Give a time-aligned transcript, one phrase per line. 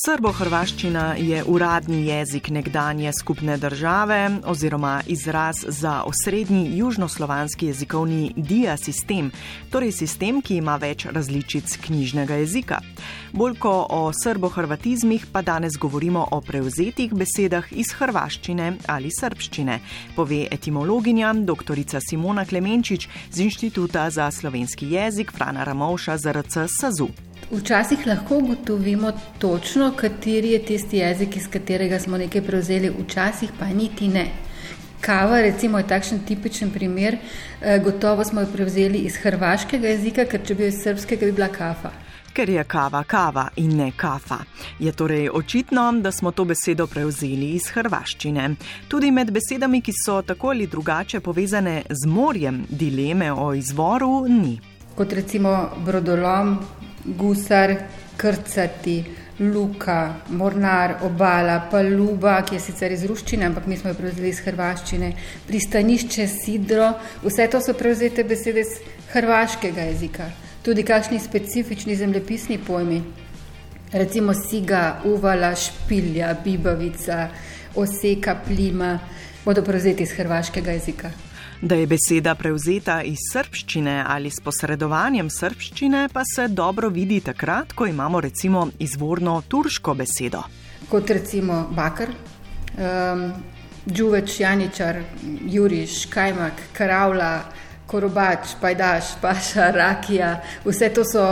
[0.00, 9.28] Srbo-hrvaščina je uradni jezik nekdanje skupne države oziroma izraz za osrednji južnoslovanski jezikovni dia sistem,
[9.70, 12.80] torej sistem, ki ima več različic knjižnega jezika.
[13.32, 19.80] Bolj ko o srbo-hrvatizmih pa danes govorimo o prevzetih besedah iz hrvaščine ali srbščine,
[20.16, 21.76] pove etimologinja dr.
[22.00, 27.29] Simona Klemenčič z Inštituta za slovenski jezik Frana Ramovša ZRC SAZU.
[27.50, 33.66] Včasih lahko ugotovimo točno, kateri je tisti jezik, iz katerega smo nekaj prevzeli, včasih pa
[33.66, 34.26] niti ne.
[35.00, 37.16] Kava, recimo, je takšen tipičen primer.
[37.62, 41.32] Eh, gotovo smo jo prevzeli iz hrvaškega jezika, ker če bi jo iz srpskega, bi
[41.32, 41.90] bila kafa.
[42.32, 44.38] Ker je kava kava in ne kafa.
[44.78, 48.50] Je torej očitno, da smo to besedo prevzeli iz hrvaščine.
[48.88, 54.60] Tudi med besedami, ki so tako ali drugače povezane z morjem, dileme o izvoru ni.
[54.94, 56.58] Kot recimo brodolom,
[57.04, 57.76] gusar,
[58.16, 59.04] krcati,
[59.40, 64.42] luka, mornar, obala, paluba, ki je sicer iz ruščine, ampak mi smo jo prevzeli iz
[64.44, 65.12] hrvaščine,
[65.48, 66.90] pristanišče, sidro,
[67.24, 68.76] vse to so prevzete besede iz
[69.14, 70.28] hrvaškega jezika.
[70.62, 73.00] Tudi kakšni specifični zemljepisni pojmi,
[73.92, 77.30] recimo siga, uvala, špilja, bibavica,
[77.80, 78.98] oseka, plima,
[79.44, 81.10] bodo prevzeti iz hrvaškega jezika.
[81.62, 87.72] Da je beseda prevzeta iz srpščine ali s posredovanjem srpščine, pa se dobro vidi takrat,
[87.72, 90.40] ko imamo recimo izvorno turško besedo.
[90.88, 93.26] Kot recimo bakar, um,
[93.92, 95.02] džuveč, janičar,
[95.52, 97.42] juriš, kajmak, karavla,
[97.90, 100.30] korobač, pajdaš, paša, rakija.
[100.64, 101.24] Vse to so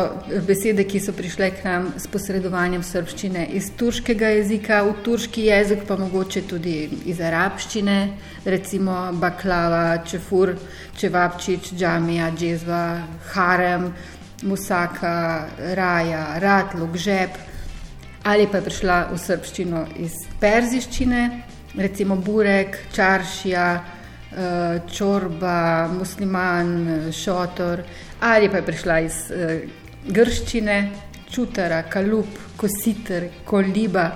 [0.47, 5.85] besede, ki so prišle k nam s posredovanjem srpščine iz turškega jezika, v turški jezik
[5.87, 7.99] pa mogoče tudi iz arabščine,
[8.45, 10.57] recimo baklava, čefur,
[10.99, 12.85] čevapčič, džamija, džezva,
[13.35, 13.93] harem,
[14.43, 15.47] musaka,
[15.79, 17.39] raja, ratluk, žep.
[18.27, 21.23] Ali pa je prišla v srpščino iz perziščine,
[21.79, 23.69] recimo burek, čaršija,
[24.93, 27.83] čorba, musliman, šotor,
[28.21, 29.63] ali pa je prišla iz uh,
[30.09, 30.77] grščine,
[31.31, 34.11] čutara, kalup, kositer, koliba.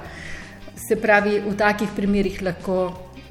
[0.76, 2.78] Se pravi, v takih primerih lahko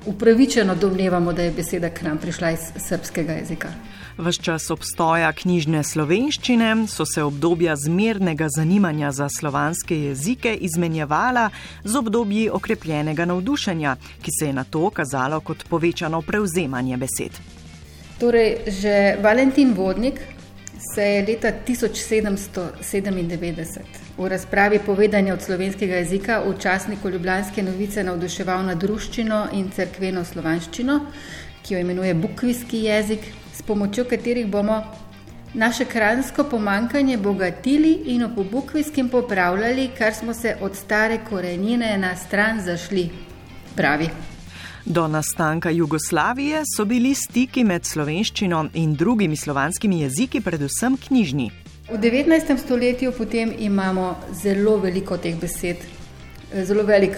[0.05, 3.69] upravičeno domnevamo, da je beseda k nam prišla iz srpskega jezika.
[4.17, 11.49] Ves čas obstoja knjižne slovenščine so se obdobja zmernega zanimanja za slovanske jezike izmenjevala
[11.83, 17.31] z obdobji okrepljenega navdušenja, ki se je na to kazalo kot povečano prevzemanje besed.
[18.19, 20.19] Torej, že Valentin Vodnik
[20.93, 23.79] se je leta 1797
[24.17, 30.25] v razpravi povedanja od slovenskega jezika v časniku Ljubljanske novice navduševal nad druščino in cerkveno
[30.25, 30.99] slovanščino,
[31.63, 33.19] ki jo imenuje bukvijski jezik,
[33.61, 34.83] s pomočjo katerih bomo
[35.53, 42.15] naše kransko pomankanje bogatili in po bukvijskem popravljali, kar smo se od stare korenine na
[42.15, 43.09] stran zašli.
[43.75, 44.09] Pravi.
[44.85, 51.51] Do nastanka Jugoslavije so bili stiki med slovenščino in drugimi slovanskimi jeziki predvsem knjižni.
[51.91, 52.57] V 19.
[52.57, 55.77] stoletju potem imamo zelo veliko teh besed,
[56.63, 57.17] zelo velik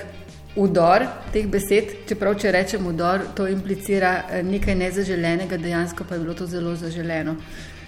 [0.56, 6.22] udor teh besed, čeprav če rečem udor, to implicira eh, nekaj nezaželenega, dejansko pa je
[6.22, 7.36] bilo to zelo zaželeno.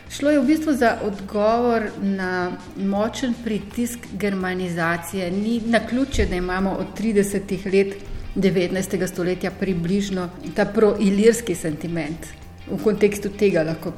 [0.10, 5.32] Šlo je v bistvu za odgovor na močen pritisk germanizacije.
[5.32, 7.96] Ni na ključe, da imamo od 30 let
[8.36, 9.08] 19.
[9.08, 12.28] stoletja približno ta proilirski sentiment.
[12.72, 13.94] V kontekstu tega lahko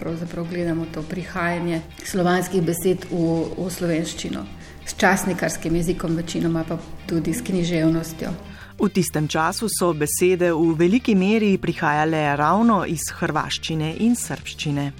[0.49, 4.45] gledamo to prihajanje slovanskih besed v, v slovenščino,
[4.85, 8.56] s časnikarskim jezikom, večinoma pa tudi s književnostjo.
[8.77, 14.91] V tistem času so besede v veliki meri prihajale ravno iz hrvaščine in srpščine.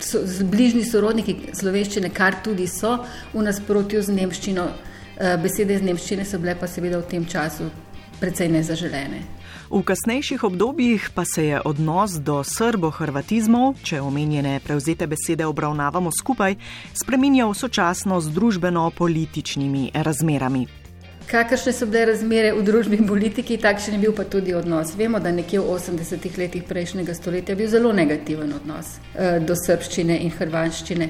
[0.00, 2.94] So, bližnji sorodniki slovenščine, kar tudi so
[3.34, 4.64] v nasprotju z nemščino,
[5.20, 7.68] eh, besede iz nemščine so bile pa seveda v tem času
[8.20, 9.20] precej nezaželene.
[9.70, 16.54] V kasnejših obdobjih pa se je odnos do srbo-hrvatizmov, če omenjene prevzete besede obravnavamo skupaj,
[16.94, 20.75] spremenjal sočasno z družbeno-političnimi razmerami.
[21.26, 24.92] Kakršne so bile razmere v družbi in politiki, takšen je bil pa tudi odnos.
[24.94, 29.56] Vemo, da nekje v 80-ih letih prejšnjega stoletja je bil zelo negativen odnos eh, do
[29.58, 31.08] srpščine in hrvaščine.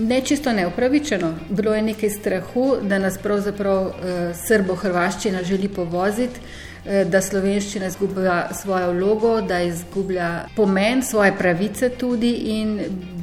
[0.00, 6.40] Ne čisto neupravičeno, bilo je nekaj strahu, da nas pravzaprav eh, srbo-hrvaščina želi povoziti.
[6.84, 12.78] Eh, da slovenščina izgublja svojo vlogo, da izgublja pomen, svoje pravice tudi, in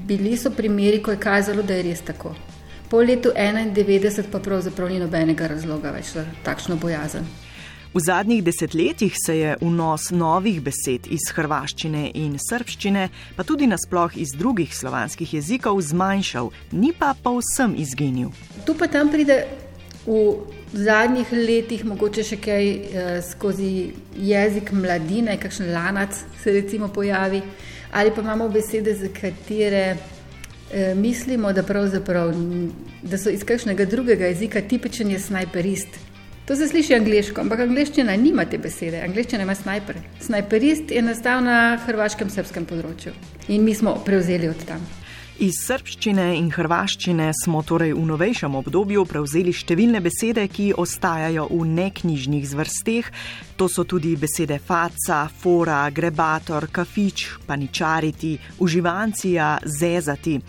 [0.05, 2.35] bili so primeri, ko je kazalo, da je res tako.
[2.89, 7.27] Po letu 91 pa pravzaprav ni nobenega razloga več za takšno bojazen.
[7.93, 14.15] V zadnjih desetletjih se je vnos novih besed iz hrvaščine in srpščine, pa tudi nasploh
[14.15, 18.31] iz drugih slovanskih jezikov, zmanjšal, ni pa povsem izginil.
[18.65, 19.41] Tu pa tam pride
[20.07, 27.41] V zadnjih letih mogoče še kaj eh, skozi jezik mladine, kakšen lanac se recimo pojavi,
[27.91, 29.97] ali pa imamo besede, za katere
[30.95, 31.63] mislimo, da,
[33.01, 35.99] da so iz kakšnega drugega jezika tipičen je snajperist.
[36.47, 39.01] To se sliši angliško, ampak angliščina nima te besede.
[39.03, 39.97] Angliščina ima snajper.
[40.23, 43.11] Snajperist je nastal na hrvaškem srpskem področju
[43.51, 44.83] in mi smo prevzeli od tam.
[45.37, 51.59] Iz srpščine in hrvaščine smo torej v novejšem obdobju prevzeli številne besede, ki ostajajo v
[51.77, 53.11] neknjižnih zvrsteh.
[53.61, 58.33] To so tudi besede faca, fora, grebator, kafič, paničariti,
[58.65, 60.39] uživancija, zezati.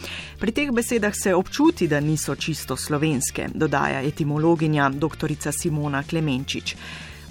[0.40, 5.36] Pri teh besedah se občuti, da niso čisto slovenske, dodaja etimologinja dr.
[5.52, 6.76] Simona Klemenčič.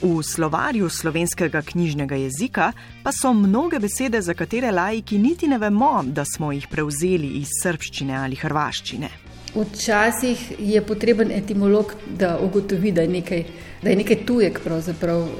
[0.01, 2.71] V slovarju slovenskega knjižnega jezika
[3.03, 7.49] pa so mnoge besede, za katere laiki niti ne vemo, da smo jih prevzeli iz
[7.63, 9.09] srpščine ali hrvaščine.
[9.55, 13.43] Včasih je potreben etimolog, da ugotovi, da je nekaj,
[13.81, 14.61] da je nekaj tujek.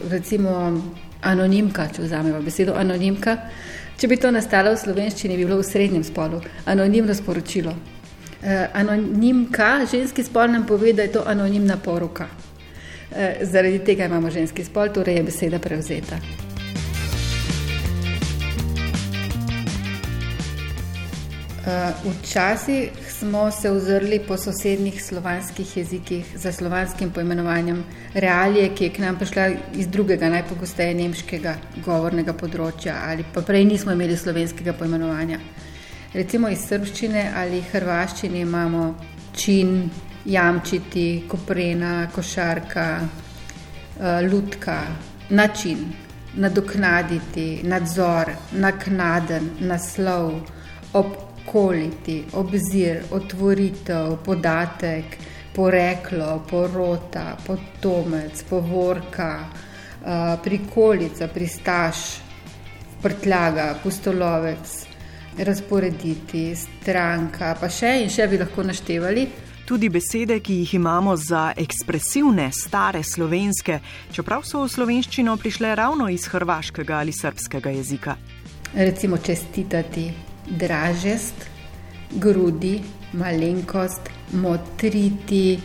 [0.10, 0.82] Recimo
[1.22, 3.38] anonimka, če vzamemo besedo anonimka.
[3.98, 7.78] Če bi to nastalo v slovenščini, bi bilo v srednjem spolu anonimno sporočilo.
[8.42, 12.28] Eh, anonimka, ženski spol nam pove, da je to anonimna poroka.
[13.16, 16.20] Eh, zaradi tega imamo ženski spol, torej je beseda prevzeta.
[21.68, 22.90] Eh, včasih
[23.20, 27.84] smo se ozrli po sosednjih slovanskih jezikih za slovanskim poimenovanjem
[28.14, 31.56] realije, ki je k nam prišla iz drugega, najpogosteje nemškega
[31.86, 35.40] govornega področja, ali pa prej nismo imeli slovenskega poimenovanja.
[36.14, 38.96] Recimo iz srščine ali hrvaščine imamo
[39.36, 39.90] čin,
[40.28, 44.82] jamčiti, koprena, košarka, uh, lutka,
[45.30, 45.86] način,
[46.36, 50.34] nadoknaditi, nadzor, naknaden, naslov,
[50.94, 55.18] obkoliti, obzir, otvoritev, podatek,
[55.56, 61.98] poreklo, porota, potomec, povorka, uh, prikolica, pristaš,
[63.02, 64.84] prtljaga, pustolovec.
[65.38, 69.28] Razporediti, stranka, pa še in še bi lahko naštevali.
[69.68, 73.80] Tudi besede, ki jih imamo za ekspresivne, stare slovenske,
[74.16, 78.16] čeprav so v slovenščino prišle ravno iz hrvaškega ali srpskega jezika.
[78.74, 80.06] Recimo čestitati,
[80.48, 81.44] dražest,
[82.16, 82.80] grudi,
[83.20, 84.08] malenkost,
[84.40, 85.60] motriti,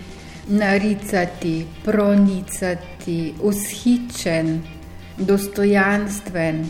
[0.50, 4.56] naricati, pronicati, ushičen,
[5.16, 6.64] dostojanstven,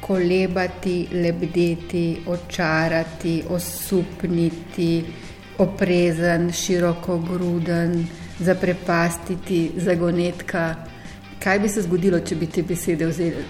[0.00, 4.94] kolebati, lebdeti, očarati, osupniti
[5.60, 8.06] oprezen, široko gruden,
[8.40, 10.74] zaprepastiti, zagonetka.
[11.42, 13.44] Kaj bi se zgodilo, če bi te besede vzeli,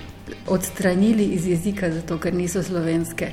[0.50, 3.32] odstranili iz jezika, zato ker niso slovenske?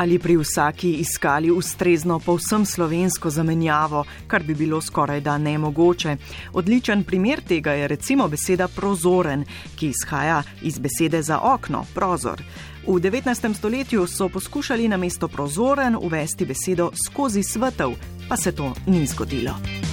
[0.00, 6.16] Ali pri vsaki iskali ustrezno povsem slovensko zamenjavo, kar bi bilo skoraj da nemogoče.
[6.52, 9.44] Odličen primer tega je recimo beseda prozoren,
[9.76, 12.42] ki izhaja iz besede za okno, prozor.
[12.86, 13.54] V 19.
[13.54, 17.90] stoletju so poskušali na mesto prozoren uvesti besedo skozi svetev,
[18.28, 19.89] pa se to ni zgodilo.